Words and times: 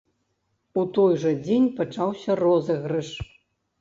У 0.83 0.85
той 0.95 1.13
жа 1.23 1.33
дзень 1.45 1.69
пачаўся 1.81 2.31
розыгрыш. 2.43 3.09